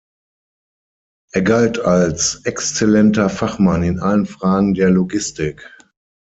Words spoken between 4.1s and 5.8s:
Fragen der Logistik.